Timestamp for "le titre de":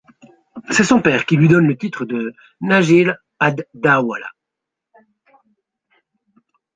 1.67-2.33